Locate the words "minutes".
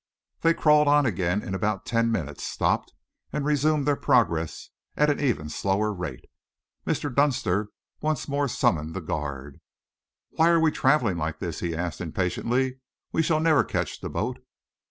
2.11-2.43